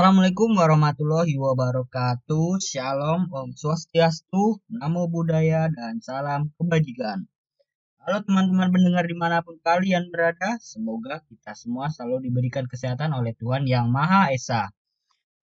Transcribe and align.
Assalamualaikum 0.00 0.56
warahmatullahi 0.56 1.36
wabarakatuh. 1.36 2.56
Shalom, 2.56 3.28
Om 3.28 3.52
Swastiastu, 3.52 4.56
Namo 4.72 5.12
Buddhaya, 5.12 5.68
dan 5.68 6.00
salam 6.00 6.56
kebajikan. 6.56 7.28
Halo 8.00 8.24
teman-teman 8.24 8.72
pendengar 8.72 9.04
di 9.04 9.12
mana 9.12 9.44
pun 9.44 9.60
kalian 9.60 10.08
berada, 10.08 10.56
semoga 10.64 11.20
kita 11.28 11.52
semua 11.52 11.92
selalu 11.92 12.32
diberikan 12.32 12.64
kesehatan 12.64 13.12
oleh 13.12 13.36
Tuhan 13.36 13.68
Yang 13.68 13.92
Maha 13.92 14.32
Esa. 14.32 14.72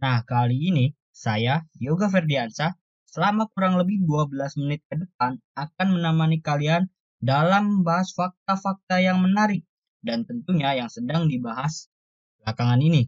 Nah, 0.01 0.25
kali 0.25 0.57
ini 0.57 0.89
saya, 1.13 1.61
Yoga 1.77 2.09
Ferdiansa, 2.09 2.81
selama 3.05 3.53
kurang 3.53 3.77
lebih 3.77 4.09
12 4.09 4.57
menit 4.57 4.81
ke 4.89 4.97
depan 4.97 5.37
akan 5.53 5.87
menemani 6.01 6.41
kalian 6.41 6.89
dalam 7.21 7.85
membahas 7.85 8.09
fakta-fakta 8.09 9.05
yang 9.05 9.21
menarik 9.21 9.61
dan 10.01 10.25
tentunya 10.25 10.73
yang 10.73 10.89
sedang 10.89 11.29
dibahas 11.29 11.93
belakangan 12.41 12.81
ini. 12.81 13.05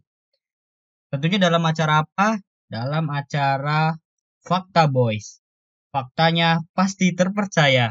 Tentunya 1.10 1.42
dalam 1.42 1.66
acara 1.66 2.06
apa? 2.06 2.38
Dalam 2.70 3.10
acara 3.10 3.98
Fakta 4.46 4.86
Boys. 4.86 5.42
Faktanya 5.90 6.62
pasti 6.70 7.10
terpercaya. 7.10 7.90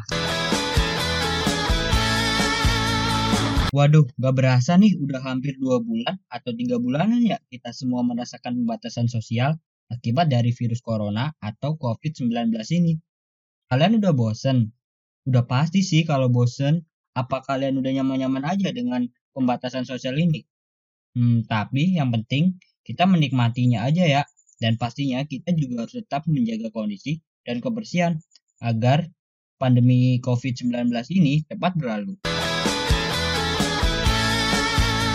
Waduh, 3.76 4.08
gak 4.16 4.34
berasa 4.40 4.80
nih 4.80 4.96
udah 4.96 5.20
hampir 5.20 5.60
dua 5.60 5.84
bulan 5.84 6.16
atau 6.32 6.56
tiga 6.56 6.80
bulanan 6.80 7.20
ya 7.20 7.44
kita 7.52 7.76
semua 7.76 8.08
merasakan 8.08 8.56
pembatasan 8.64 9.12
sosial 9.12 9.60
akibat 9.92 10.32
dari 10.32 10.56
virus 10.56 10.80
corona 10.80 11.36
atau 11.44 11.76
COVID-19 11.76 12.56
ini. 12.80 13.04
Kalian 13.68 14.00
udah 14.00 14.16
bosen? 14.16 14.72
Udah 15.28 15.44
pasti 15.44 15.84
sih 15.84 16.08
kalau 16.08 16.32
bosen. 16.32 16.88
Apa 17.20 17.44
kalian 17.44 17.84
udah 17.84 18.00
nyaman-nyaman 18.00 18.48
aja 18.48 18.72
dengan 18.72 19.04
pembatasan 19.36 19.84
sosial 19.84 20.16
ini? 20.16 20.48
Hmm, 21.20 21.44
tapi 21.44 22.00
yang 22.00 22.16
penting 22.16 22.56
kita 22.90 23.06
menikmatinya 23.06 23.86
aja 23.86 24.02
ya. 24.10 24.22
Dan 24.58 24.82
pastinya 24.82 25.22
kita 25.24 25.54
juga 25.54 25.86
harus 25.86 26.02
tetap 26.02 26.26
menjaga 26.26 26.74
kondisi 26.74 27.22
dan 27.46 27.62
kebersihan 27.62 28.18
agar 28.60 29.08
pandemi 29.62 30.18
COVID-19 30.20 30.90
ini 31.14 31.46
cepat 31.48 31.78
berlalu. 31.78 32.18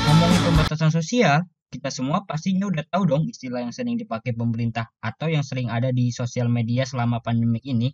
Ngomongin 0.08 0.40
pembatasan 0.48 0.94
sosial, 0.94 1.44
kita 1.68 1.92
semua 1.92 2.24
pastinya 2.24 2.70
udah 2.70 2.88
tahu 2.88 3.04
dong 3.04 3.28
istilah 3.28 3.60
yang 3.66 3.74
sering 3.74 4.00
dipakai 4.00 4.32
pemerintah 4.32 4.88
atau 5.02 5.28
yang 5.28 5.44
sering 5.44 5.68
ada 5.68 5.92
di 5.92 6.08
sosial 6.08 6.48
media 6.48 6.88
selama 6.88 7.20
pandemi 7.20 7.60
ini. 7.68 7.92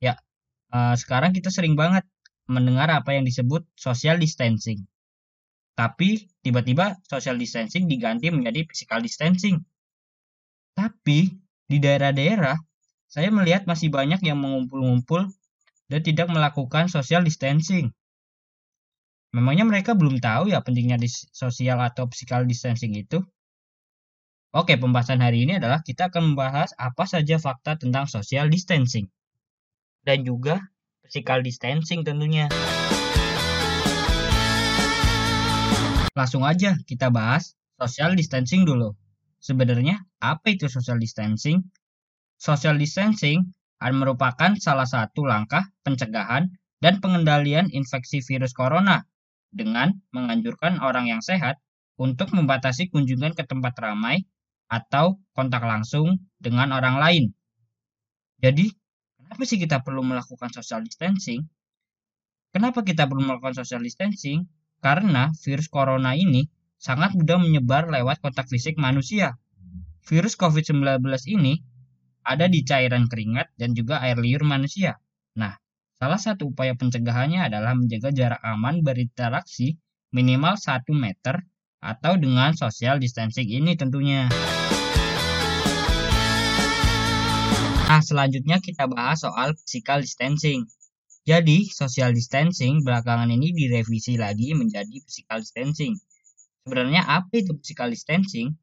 Ya, 0.00 0.16
uh, 0.72 0.96
sekarang 0.96 1.36
kita 1.36 1.52
sering 1.52 1.76
banget 1.76 2.06
mendengar 2.48 2.88
apa 2.88 3.12
yang 3.12 3.28
disebut 3.28 3.66
social 3.76 4.16
distancing. 4.16 4.88
Tapi 5.78 6.26
tiba-tiba 6.42 6.98
social 7.06 7.38
distancing 7.38 7.86
diganti 7.86 8.34
menjadi 8.34 8.66
physical 8.66 8.98
distancing. 8.98 9.62
Tapi 10.74 11.38
di 11.70 11.78
daerah-daerah 11.78 12.58
saya 13.06 13.30
melihat 13.30 13.62
masih 13.62 13.86
banyak 13.86 14.18
yang 14.26 14.42
mengumpul-ngumpul 14.42 15.30
dan 15.86 16.00
tidak 16.02 16.26
melakukan 16.34 16.90
social 16.90 17.22
distancing. 17.22 17.94
Memangnya 19.30 19.70
mereka 19.70 19.94
belum 19.94 20.18
tahu 20.18 20.50
ya 20.50 20.66
pentingnya 20.66 20.98
di 20.98 21.06
sosial 21.12 21.78
atau 21.78 22.10
physical 22.10 22.42
distancing 22.42 22.98
itu? 22.98 23.22
Oke, 24.50 24.74
pembahasan 24.80 25.22
hari 25.22 25.46
ini 25.46 25.62
adalah 25.62 25.86
kita 25.86 26.10
akan 26.10 26.34
membahas 26.34 26.74
apa 26.74 27.06
saja 27.06 27.38
fakta 27.38 27.78
tentang 27.78 28.10
social 28.10 28.50
distancing. 28.50 29.06
Dan 30.02 30.26
juga 30.26 30.58
physical 31.06 31.44
distancing 31.44 32.02
tentunya. 32.02 32.50
Langsung 36.18 36.42
aja 36.42 36.74
kita 36.82 37.14
bahas 37.14 37.54
social 37.78 38.18
distancing 38.18 38.66
dulu. 38.66 38.90
Sebenarnya 39.38 40.02
apa 40.18 40.50
itu 40.50 40.66
social 40.66 40.98
distancing? 40.98 41.62
Social 42.34 42.74
distancing 42.74 43.54
merupakan 43.78 44.58
salah 44.58 44.90
satu 44.90 45.22
langkah 45.22 45.62
pencegahan 45.86 46.50
dan 46.82 46.98
pengendalian 46.98 47.70
infeksi 47.70 48.18
virus 48.18 48.50
corona 48.50 49.06
dengan 49.54 49.94
menganjurkan 50.10 50.82
orang 50.82 51.06
yang 51.06 51.22
sehat 51.22 51.62
untuk 51.94 52.34
membatasi 52.34 52.90
kunjungan 52.90 53.38
ke 53.38 53.46
tempat 53.46 53.78
ramai 53.78 54.26
atau 54.66 55.22
kontak 55.38 55.62
langsung 55.62 56.18
dengan 56.42 56.74
orang 56.74 56.98
lain. 56.98 57.24
Jadi, 58.42 58.74
kenapa 59.22 59.42
sih 59.46 59.58
kita 59.62 59.86
perlu 59.86 60.02
melakukan 60.02 60.50
social 60.50 60.82
distancing? 60.82 61.46
Kenapa 62.50 62.82
kita 62.82 63.06
perlu 63.06 63.22
melakukan 63.22 63.54
social 63.54 63.82
distancing? 63.86 64.50
Karena 64.78 65.34
virus 65.42 65.66
corona 65.66 66.14
ini 66.14 66.46
sangat 66.78 67.18
mudah 67.18 67.42
menyebar 67.42 67.90
lewat 67.90 68.22
kontak 68.22 68.46
fisik 68.46 68.78
manusia. 68.78 69.34
Virus 70.06 70.38
COVID-19 70.38 71.02
ini 71.26 71.58
ada 72.22 72.46
di 72.46 72.62
cairan 72.62 73.10
keringat 73.10 73.50
dan 73.58 73.74
juga 73.74 73.98
air 73.98 74.16
liur 74.16 74.46
manusia. 74.46 75.02
Nah, 75.34 75.58
salah 75.98 76.20
satu 76.22 76.54
upaya 76.54 76.78
pencegahannya 76.78 77.42
adalah 77.42 77.74
menjaga 77.74 78.14
jarak 78.14 78.40
aman 78.46 78.86
berinteraksi 78.86 79.82
minimal 80.14 80.54
1 80.54 80.86
meter 80.94 81.42
atau 81.82 82.14
dengan 82.14 82.54
social 82.54 83.02
distancing 83.02 83.50
ini 83.50 83.74
tentunya. 83.74 84.30
Nah, 87.88 88.04
selanjutnya 88.04 88.60
kita 88.62 88.86
bahas 88.86 89.24
soal 89.26 89.56
physical 89.58 90.04
distancing. 90.04 90.68
Jadi, 91.28 91.68
social 91.68 92.16
distancing 92.16 92.80
belakangan 92.80 93.28
ini 93.28 93.52
direvisi 93.52 94.16
lagi 94.16 94.56
menjadi 94.56 94.96
physical 95.04 95.44
distancing. 95.44 95.92
Sebenarnya 96.64 97.04
apa 97.04 97.28
itu 97.36 97.52
physical 97.60 97.92
distancing? 97.92 98.56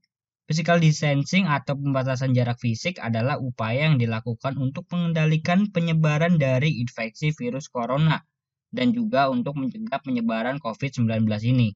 Physical 0.49 0.81
distancing 0.81 1.45
atau 1.45 1.77
pembatasan 1.77 2.33
jarak 2.33 2.57
fisik 2.57 2.97
adalah 2.97 3.37
upaya 3.37 3.85
yang 3.85 4.01
dilakukan 4.01 4.57
untuk 4.57 4.89
mengendalikan 4.89 5.69
penyebaran 5.69 6.41
dari 6.41 6.81
infeksi 6.81 7.37
virus 7.37 7.69
corona 7.69 8.25
dan 8.73 8.97
juga 8.97 9.29
untuk 9.29 9.61
mencegah 9.61 10.01
penyebaran 10.01 10.57
COVID-19 10.57 11.05
ini. 11.45 11.69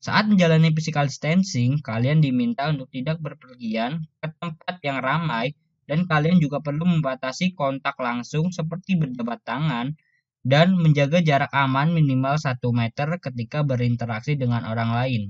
Saat 0.00 0.32
menjalani 0.32 0.72
physical 0.72 1.12
distancing, 1.12 1.76
kalian 1.84 2.24
diminta 2.24 2.72
untuk 2.72 2.88
tidak 2.88 3.20
berpergian 3.20 4.08
ke 4.16 4.32
tempat 4.40 4.80
yang 4.80 5.04
ramai 5.04 5.52
dan 5.84 6.08
kalian 6.08 6.40
juga 6.40 6.64
perlu 6.64 6.88
membatasi 6.88 7.52
kontak 7.52 8.00
langsung 8.00 8.48
seperti 8.48 8.96
berjabat 8.96 9.44
tangan, 9.44 9.92
dan 10.42 10.74
menjaga 10.74 11.22
jarak 11.22 11.50
aman 11.54 11.94
minimal 11.94 12.34
1 12.34 12.58
meter 12.74 13.08
ketika 13.22 13.62
berinteraksi 13.62 14.34
dengan 14.34 14.66
orang 14.66 14.90
lain. 14.90 15.22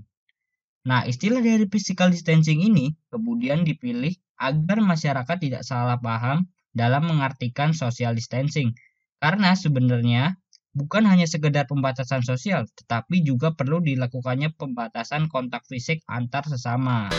Nah, 0.83 1.07
istilah 1.07 1.39
dari 1.39 1.69
physical 1.71 2.11
distancing 2.11 2.59
ini 2.59 2.91
kemudian 3.13 3.63
dipilih 3.63 4.17
agar 4.41 4.83
masyarakat 4.83 5.37
tidak 5.39 5.63
salah 5.63 6.01
paham 6.03 6.51
dalam 6.75 7.07
mengartikan 7.07 7.71
social 7.77 8.17
distancing. 8.19 8.75
Karena 9.23 9.55
sebenarnya 9.55 10.35
bukan 10.75 11.07
hanya 11.07 11.31
sekedar 11.31 11.71
pembatasan 11.71 12.27
sosial, 12.27 12.67
tetapi 12.75 13.23
juga 13.23 13.55
perlu 13.55 13.79
dilakukannya 13.79 14.57
pembatasan 14.59 15.31
kontak 15.31 15.63
fisik 15.71 16.03
antar 16.11 16.43
sesama. 16.51 17.13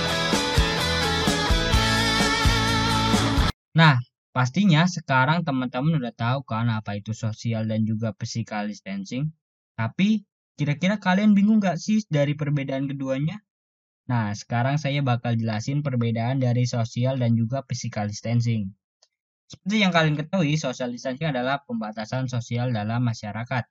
Nah, 3.73 3.97
Pastinya 4.33 4.89
sekarang 4.89 5.45
teman-teman 5.45 6.01
udah 6.01 6.13
tahu 6.17 6.41
kan 6.41 6.66
apa 6.73 6.97
itu 6.97 7.13
sosial 7.13 7.69
dan 7.69 7.85
juga 7.85 8.17
physical 8.17 8.66
distancing. 8.66 9.29
Tapi 9.77 10.25
kira-kira 10.57 10.97
kalian 10.97 11.38
bingung 11.38 11.61
gak 11.61 11.77
sih 11.77 12.01
dari 12.09 12.33
perbedaan 12.33 12.89
keduanya? 12.89 13.38
Nah, 14.09 14.33
sekarang 14.33 14.81
saya 14.81 15.05
bakal 15.05 15.37
jelasin 15.37 15.85
perbedaan 15.85 16.41
dari 16.41 16.66
sosial 16.66 17.22
dan 17.22 17.37
juga 17.37 17.61
physical 17.69 18.09
distancing. 18.09 18.73
Seperti 19.46 19.85
yang 19.85 19.93
kalian 19.93 20.17
ketahui, 20.17 20.58
social 20.58 20.90
distancing 20.90 21.29
adalah 21.29 21.61
pembatasan 21.69 22.25
sosial 22.25 22.73
dalam 22.73 23.05
masyarakat. 23.05 23.63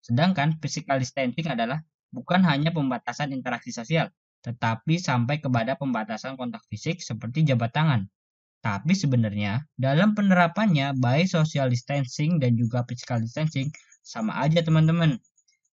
Sedangkan 0.00 0.56
physical 0.64 0.96
distancing 0.96 1.44
adalah 1.44 1.84
bukan 2.08 2.40
hanya 2.48 2.72
pembatasan 2.72 3.36
interaksi 3.36 3.68
sosial, 3.68 4.08
tetapi 4.40 4.96
sampai 4.96 5.44
kepada 5.44 5.76
pembatasan 5.76 6.40
kontak 6.40 6.64
fisik 6.72 7.04
seperti 7.04 7.44
jabat 7.44 7.76
tangan. 7.76 8.08
Tapi 8.66 8.98
sebenarnya 8.98 9.62
dalam 9.78 10.18
penerapannya 10.18 10.98
baik 10.98 11.30
social 11.30 11.70
distancing 11.70 12.42
dan 12.42 12.58
juga 12.58 12.82
physical 12.82 13.22
distancing 13.22 13.70
sama 14.02 14.42
aja 14.42 14.58
teman-teman. 14.58 15.22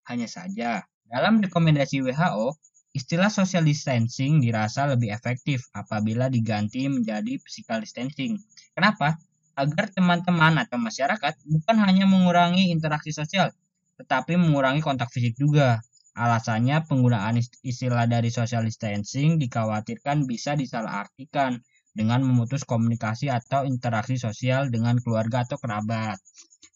Hanya 0.04 0.28
saja 0.28 0.84
dalam 1.08 1.40
rekomendasi 1.40 2.04
WHO, 2.04 2.52
istilah 2.92 3.32
social 3.32 3.64
distancing 3.64 4.44
dirasa 4.44 4.84
lebih 4.92 5.08
efektif 5.08 5.64
apabila 5.72 6.28
diganti 6.28 6.84
menjadi 6.84 7.40
physical 7.40 7.80
distancing. 7.80 8.36
Kenapa? 8.76 9.16
Agar 9.56 9.88
teman-teman 9.88 10.60
atau 10.60 10.76
masyarakat 10.76 11.32
bukan 11.48 11.76
hanya 11.80 12.04
mengurangi 12.04 12.68
interaksi 12.68 13.08
sosial, 13.08 13.56
tetapi 13.96 14.36
mengurangi 14.36 14.84
kontak 14.84 15.08
fisik 15.08 15.32
juga. 15.40 15.80
Alasannya 16.12 16.84
penggunaan 16.84 17.40
istilah 17.64 18.04
dari 18.04 18.28
social 18.28 18.68
distancing 18.68 19.40
dikhawatirkan 19.40 20.28
bisa 20.28 20.52
disalahartikan 20.52 21.56
dengan 21.92 22.24
memutus 22.24 22.64
komunikasi 22.64 23.28
atau 23.28 23.68
interaksi 23.68 24.16
sosial 24.16 24.72
dengan 24.72 24.96
keluarga 25.00 25.44
atau 25.44 25.60
kerabat. 25.60 26.16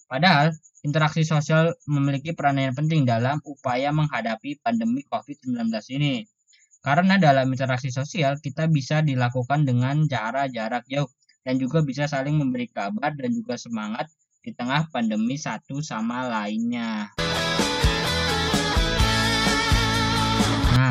Padahal, 0.06 0.54
interaksi 0.86 1.26
sosial 1.26 1.74
memiliki 1.90 2.30
peran 2.36 2.62
yang 2.62 2.76
penting 2.76 3.02
dalam 3.02 3.42
upaya 3.42 3.90
menghadapi 3.90 4.62
pandemi 4.62 5.02
COVID-19 5.10 5.66
ini. 5.98 6.22
Karena 6.78 7.18
dalam 7.18 7.50
interaksi 7.50 7.90
sosial 7.90 8.38
kita 8.38 8.70
bisa 8.70 9.02
dilakukan 9.02 9.66
dengan 9.66 10.06
cara 10.06 10.46
jarak 10.46 10.86
jauh 10.86 11.10
dan 11.42 11.58
juga 11.58 11.82
bisa 11.82 12.06
saling 12.06 12.38
memberi 12.38 12.70
kabar 12.70 13.10
dan 13.18 13.34
juga 13.34 13.58
semangat 13.58 14.06
di 14.38 14.54
tengah 14.54 14.86
pandemi 14.94 15.34
satu 15.34 15.82
sama 15.82 16.30
lainnya. 16.30 17.10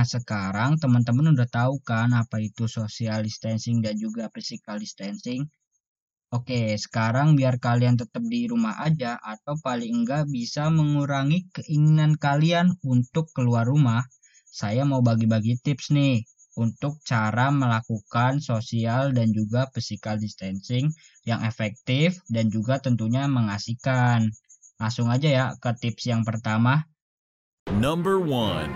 Sekarang 0.05 0.77
teman-teman 0.77 1.33
udah 1.35 1.49
tahu 1.49 1.81
kan 1.81 2.13
apa 2.13 2.37
itu 2.39 2.69
social 2.69 3.25
distancing 3.25 3.81
dan 3.81 3.97
juga 3.97 4.29
physical 4.29 4.77
distancing? 4.77 5.49
Oke, 6.33 6.73
sekarang 6.75 7.37
biar 7.37 7.61
kalian 7.61 7.95
tetap 7.95 8.23
di 8.25 8.49
rumah 8.49 8.75
aja 8.81 9.15
atau 9.21 9.55
paling 9.61 10.03
enggak 10.03 10.25
bisa 10.27 10.67
mengurangi 10.73 11.47
keinginan 11.53 12.17
kalian 12.17 12.75
untuk 12.83 13.29
keluar 13.31 13.69
rumah, 13.69 14.03
saya 14.49 14.87
mau 14.87 14.99
bagi-bagi 15.05 15.59
tips 15.61 15.91
nih 15.91 16.25
untuk 16.55 17.03
cara 17.03 17.51
melakukan 17.51 18.39
sosial 18.39 19.11
dan 19.11 19.31
juga 19.35 19.67
physical 19.75 20.15
distancing 20.15 20.87
yang 21.27 21.43
efektif 21.43 22.19
dan 22.31 22.47
juga 22.47 22.79
tentunya 22.79 23.27
mengasihkan. 23.27 24.31
Langsung 24.79 25.11
aja 25.11 25.27
ya 25.27 25.45
ke 25.59 25.71
tips 25.75 26.07
yang 26.07 26.23
pertama. 26.23 26.87
Number 27.71 28.19
one. 28.19 28.71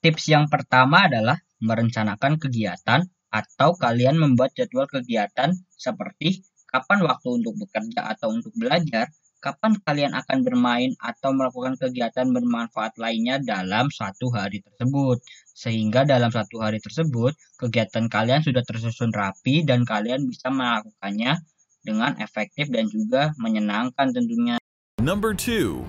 Tips 0.00 0.32
yang 0.32 0.48
pertama 0.48 1.12
adalah 1.12 1.36
merencanakan 1.60 2.40
kegiatan 2.40 3.04
atau 3.28 3.76
kalian 3.76 4.16
membuat 4.16 4.56
jadwal 4.56 4.88
kegiatan 4.88 5.52
seperti 5.76 6.40
kapan 6.72 7.04
waktu 7.04 7.28
untuk 7.36 7.52
bekerja 7.60 8.08
atau 8.16 8.32
untuk 8.32 8.48
belajar, 8.56 9.12
kapan 9.44 9.76
kalian 9.84 10.16
akan 10.16 10.40
bermain 10.40 10.96
atau 11.04 11.36
melakukan 11.36 11.76
kegiatan 11.76 12.32
bermanfaat 12.32 12.96
lainnya 12.96 13.44
dalam 13.44 13.92
satu 13.92 14.32
hari 14.32 14.64
tersebut. 14.64 15.20
Sehingga 15.52 16.08
dalam 16.08 16.32
satu 16.32 16.64
hari 16.64 16.80
tersebut, 16.80 17.36
kegiatan 17.60 18.08
kalian 18.08 18.40
sudah 18.40 18.64
tersusun 18.64 19.12
rapi 19.12 19.68
dan 19.68 19.84
kalian 19.84 20.24
bisa 20.24 20.48
melakukannya 20.48 21.44
dengan 21.84 22.16
efektif 22.24 22.72
dan 22.72 22.88
juga 22.88 23.36
menyenangkan 23.36 24.16
tentunya. 24.16 24.56
Number 24.96 25.36
two. 25.36 25.84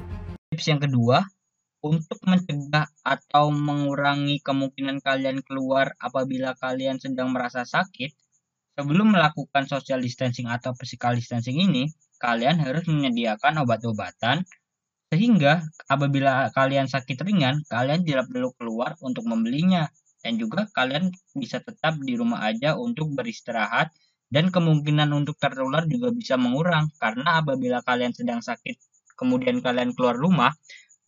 Tips 0.51 0.67
yang 0.67 0.83
kedua, 0.83 1.23
untuk 1.81 2.17
mencegah 2.25 2.87
atau 3.01 3.49
mengurangi 3.49 4.41
kemungkinan 4.41 5.01
kalian 5.01 5.41
keluar 5.45 5.97
apabila 5.97 6.53
kalian 6.57 7.01
sedang 7.01 7.33
merasa 7.33 7.65
sakit, 7.65 8.13
Sebelum 8.71 9.13
melakukan 9.13 9.67
social 9.67 9.99
distancing 9.99 10.47
atau 10.47 10.71
physical 10.71 11.11
distancing 11.11 11.59
ini, 11.59 11.91
kalian 12.23 12.55
harus 12.63 12.87
menyediakan 12.87 13.59
obat-obatan. 13.67 14.47
Sehingga 15.11 15.59
apabila 15.91 16.47
kalian 16.55 16.87
sakit 16.87 17.19
ringan, 17.27 17.67
kalian 17.67 18.07
tidak 18.07 18.31
perlu 18.31 18.55
keluar 18.55 18.95
untuk 19.03 19.27
membelinya. 19.27 19.91
Dan 20.23 20.39
juga 20.39 20.71
kalian 20.71 21.11
bisa 21.35 21.59
tetap 21.59 21.99
di 21.99 22.15
rumah 22.15 22.47
aja 22.47 22.79
untuk 22.79 23.11
beristirahat. 23.11 23.91
Dan 24.31 24.47
kemungkinan 24.47 25.11
untuk 25.11 25.35
tertular 25.35 25.83
juga 25.91 26.15
bisa 26.15 26.39
mengurang 26.39 26.87
karena 26.95 27.43
apabila 27.43 27.83
kalian 27.83 28.15
sedang 28.15 28.39
sakit 28.39 28.79
kemudian 29.19 29.61
kalian 29.61 29.93
keluar 29.93 30.17
rumah, 30.17 30.49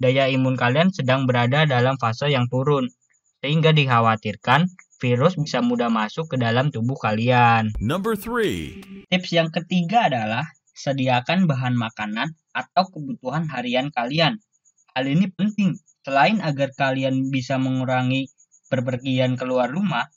daya 0.02 0.30
imun 0.30 0.58
kalian 0.58 0.90
sedang 0.90 1.30
berada 1.30 1.66
dalam 1.68 1.98
fase 2.02 2.30
yang 2.32 2.50
turun 2.50 2.90
sehingga 3.44 3.76
dikhawatirkan 3.76 4.72
virus 5.04 5.36
bisa 5.36 5.60
mudah 5.60 5.92
masuk 5.92 6.32
ke 6.32 6.40
dalam 6.40 6.72
tubuh 6.72 6.96
kalian. 6.96 7.76
Number 7.84 8.16
three. 8.16 8.80
Tips 9.12 9.36
yang 9.36 9.52
ketiga 9.52 10.08
adalah 10.08 10.48
sediakan 10.72 11.44
bahan 11.46 11.76
makanan 11.76 12.32
atau 12.56 12.88
kebutuhan 12.88 13.52
harian 13.52 13.92
kalian. 13.92 14.40
Hal 14.96 15.06
ini 15.12 15.28
penting 15.28 15.76
selain 16.08 16.40
agar 16.40 16.72
kalian 16.80 17.28
bisa 17.28 17.60
mengurangi 17.60 18.32
perpergian 18.72 19.36
keluar 19.36 19.68
rumah, 19.68 20.08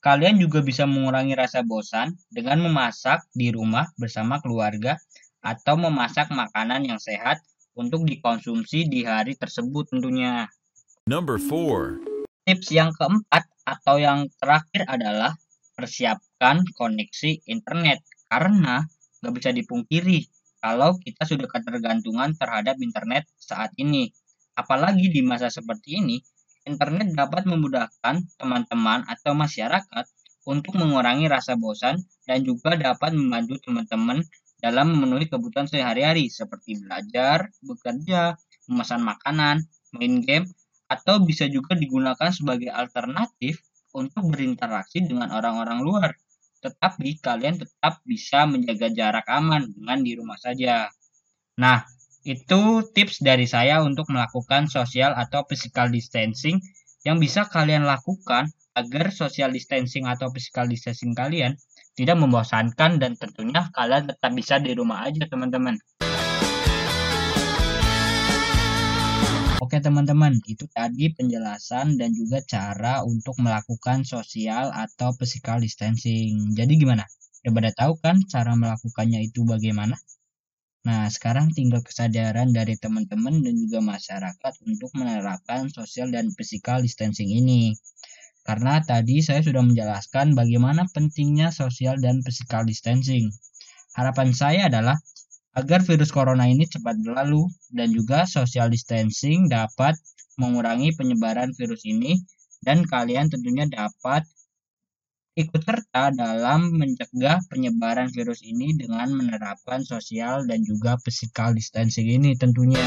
kalian 0.00 0.38
juga 0.38 0.62
bisa 0.62 0.86
mengurangi 0.86 1.34
rasa 1.34 1.66
bosan 1.66 2.14
dengan 2.30 2.62
memasak 2.62 3.26
di 3.34 3.50
rumah 3.50 3.90
bersama 3.98 4.38
keluarga 4.38 5.02
atau 5.42 5.74
memasak 5.74 6.30
makanan 6.30 6.86
yang 6.86 7.02
sehat 7.02 7.42
untuk 7.76 8.04
dikonsumsi 8.04 8.88
di 8.88 9.04
hari 9.06 9.36
tersebut 9.36 9.88
tentunya. 9.88 10.48
Number 11.08 11.40
four. 11.40 11.98
Tips 12.42 12.68
yang 12.74 12.90
keempat 12.94 13.46
atau 13.62 13.96
yang 13.98 14.26
terakhir 14.38 14.86
adalah 14.90 15.38
persiapkan 15.78 16.66
koneksi 16.74 17.46
internet 17.48 18.02
karena 18.28 18.82
nggak 19.22 19.34
bisa 19.34 19.50
dipungkiri 19.54 20.26
kalau 20.62 20.94
kita 20.98 21.26
sudah 21.26 21.50
ketergantungan 21.50 22.34
terhadap 22.38 22.78
internet 22.78 23.26
saat 23.38 23.74
ini. 23.78 24.10
Apalagi 24.54 25.10
di 25.10 25.24
masa 25.24 25.48
seperti 25.50 25.98
ini, 25.98 26.22
internet 26.68 27.10
dapat 27.18 27.48
memudahkan 27.48 28.22
teman-teman 28.38 29.02
atau 29.10 29.34
masyarakat 29.34 30.06
untuk 30.46 30.74
mengurangi 30.78 31.26
rasa 31.30 31.54
bosan 31.58 31.98
dan 32.26 32.42
juga 32.42 32.74
dapat 32.74 33.14
membantu 33.14 33.58
teman-teman 33.62 34.22
dalam 34.62 34.94
memenuhi 34.94 35.26
kebutuhan 35.26 35.66
sehari-hari 35.66 36.30
seperti 36.30 36.78
belajar, 36.78 37.50
bekerja, 37.66 38.38
memesan 38.70 39.02
makanan, 39.02 39.66
main 39.98 40.22
game, 40.22 40.46
atau 40.86 41.18
bisa 41.18 41.50
juga 41.50 41.74
digunakan 41.74 42.30
sebagai 42.30 42.70
alternatif 42.70 43.58
untuk 43.90 44.30
berinteraksi 44.30 45.02
dengan 45.02 45.34
orang-orang 45.34 45.82
luar. 45.82 46.10
Tetapi 46.62 47.18
kalian 47.18 47.58
tetap 47.58 47.98
bisa 48.06 48.46
menjaga 48.46 48.86
jarak 48.94 49.26
aman 49.26 49.66
dengan 49.74 49.98
di 49.98 50.14
rumah 50.14 50.38
saja. 50.38 50.86
Nah, 51.58 51.82
itu 52.22 52.86
tips 52.94 53.18
dari 53.18 53.50
saya 53.50 53.82
untuk 53.82 54.06
melakukan 54.14 54.70
social 54.70 55.10
atau 55.18 55.42
physical 55.42 55.90
distancing 55.90 56.62
yang 57.02 57.18
bisa 57.18 57.50
kalian 57.50 57.82
lakukan 57.82 58.46
agar 58.78 59.10
social 59.10 59.50
distancing 59.50 60.06
atau 60.06 60.30
physical 60.30 60.70
distancing 60.70 61.12
kalian 61.18 61.58
tidak 61.92 62.16
membosankan 62.16 62.96
dan 62.96 63.12
tentunya 63.16 63.68
kalian 63.72 64.08
tetap 64.08 64.32
bisa 64.32 64.56
di 64.56 64.72
rumah 64.72 65.04
aja 65.04 65.28
teman-teman. 65.28 65.76
Oke 69.62 69.78
teman-teman, 69.78 70.42
itu 70.50 70.66
tadi 70.74 71.14
penjelasan 71.14 71.94
dan 71.94 72.10
juga 72.12 72.42
cara 72.42 73.06
untuk 73.06 73.38
melakukan 73.38 74.02
sosial 74.02 74.74
atau 74.74 75.14
physical 75.14 75.62
distancing. 75.62 76.50
Jadi 76.52 76.82
gimana? 76.82 77.06
Udah 77.46 77.52
pada 77.54 77.70
tahu 77.70 77.92
kan 78.02 78.18
cara 78.26 78.58
melakukannya 78.58 79.22
itu 79.22 79.46
bagaimana? 79.46 79.94
Nah, 80.82 81.06
sekarang 81.06 81.54
tinggal 81.54 81.78
kesadaran 81.78 82.50
dari 82.50 82.74
teman-teman 82.74 83.38
dan 83.38 83.54
juga 83.54 83.78
masyarakat 83.78 84.54
untuk 84.66 84.90
menerapkan 84.98 85.70
sosial 85.70 86.10
dan 86.10 86.34
physical 86.34 86.82
distancing 86.82 87.30
ini. 87.30 87.70
Karena 88.42 88.82
tadi 88.82 89.22
saya 89.22 89.38
sudah 89.38 89.62
menjelaskan 89.62 90.34
bagaimana 90.34 90.90
pentingnya 90.90 91.54
sosial 91.54 91.94
dan 92.02 92.18
physical 92.26 92.66
distancing. 92.66 93.30
Harapan 93.94 94.34
saya 94.34 94.66
adalah 94.66 94.98
agar 95.54 95.84
virus 95.84 96.10
corona 96.10 96.48
ini 96.48 96.66
cepat 96.66 96.98
berlalu 97.04 97.46
dan 97.70 97.92
juga 97.94 98.24
social 98.26 98.72
distancing 98.72 99.46
dapat 99.46 99.94
mengurangi 100.40 100.96
penyebaran 100.96 101.52
virus 101.54 101.84
ini 101.84 102.18
dan 102.64 102.82
kalian 102.88 103.28
tentunya 103.28 103.68
dapat 103.68 104.24
ikut 105.32 105.62
serta 105.64 106.12
dalam 106.12 106.76
mencegah 106.76 107.40
penyebaran 107.48 108.08
virus 108.12 108.44
ini 108.44 108.76
dengan 108.76 109.12
menerapkan 109.16 109.80
sosial 109.80 110.44
dan 110.44 110.60
juga 110.60 111.00
physical 111.00 111.56
distancing 111.56 112.04
ini 112.04 112.36
tentunya. 112.36 112.84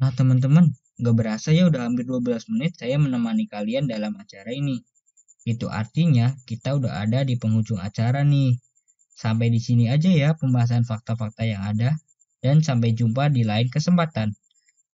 Nah 0.00 0.12
teman-teman, 0.12 0.72
gak 1.00 1.14
berasa 1.14 1.50
ya 1.50 1.66
udah 1.66 1.86
hampir 1.90 2.06
12 2.06 2.50
menit 2.54 2.78
saya 2.78 3.00
menemani 3.00 3.50
kalian 3.50 3.90
dalam 3.90 4.14
acara 4.14 4.54
ini. 4.54 4.82
Itu 5.44 5.68
artinya 5.68 6.32
kita 6.48 6.78
udah 6.78 7.04
ada 7.04 7.26
di 7.26 7.36
penghujung 7.36 7.82
acara 7.82 8.24
nih. 8.24 8.56
Sampai 9.14 9.52
di 9.52 9.60
sini 9.62 9.86
aja 9.92 10.10
ya 10.10 10.34
pembahasan 10.34 10.82
fakta-fakta 10.82 11.46
yang 11.46 11.62
ada, 11.62 11.94
dan 12.42 12.60
sampai 12.60 12.92
jumpa 12.92 13.30
di 13.30 13.46
lain 13.46 13.70
kesempatan. 13.70 14.34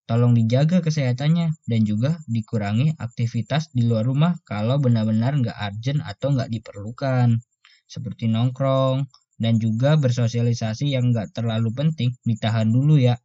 Tolong 0.09 0.33
dijaga 0.33 0.81
kesehatannya 0.81 1.53
dan 1.69 1.81
juga 1.85 2.17
dikurangi 2.25 2.97
aktivitas 2.97 3.69
di 3.69 3.85
luar 3.85 4.09
rumah 4.09 4.41
kalau 4.41 4.81
benar-benar 4.81 5.37
nggak 5.37 5.53
urgent 5.53 6.01
atau 6.01 6.33
nggak 6.33 6.49
diperlukan. 6.49 7.37
Seperti 7.85 8.25
nongkrong 8.25 9.05
dan 9.37 9.61
juga 9.61 10.01
bersosialisasi 10.01 10.97
yang 10.97 11.13
nggak 11.13 11.37
terlalu 11.37 11.69
penting 11.77 12.09
ditahan 12.25 12.73
dulu 12.73 12.97
ya. 12.97 13.21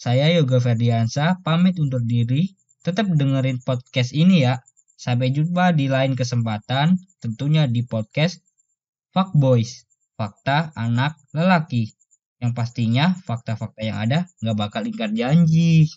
Saya 0.00 0.32
Yoga 0.32 0.56
Ferdiansa 0.64 1.44
pamit 1.44 1.76
undur 1.76 2.00
diri. 2.00 2.56
Tetap 2.80 3.04
dengerin 3.12 3.60
podcast 3.60 4.16
ini 4.16 4.48
ya. 4.48 4.56
Sampai 4.96 5.28
jumpa 5.28 5.76
di 5.76 5.92
lain 5.92 6.16
kesempatan, 6.16 6.96
tentunya 7.20 7.68
di 7.68 7.84
podcast 7.84 8.40
Fuck 9.12 9.36
Boys 9.36 9.84
fakta 10.16 10.72
anak 10.72 11.20
lelaki. 11.36 11.92
Yang 12.40 12.52
pastinya 12.56 13.12
fakta-fakta 13.28 13.84
yang 13.84 14.00
ada 14.00 14.24
nggak 14.40 14.56
bakal 14.56 14.88
ingkar 14.88 15.12
janji. 15.12 15.92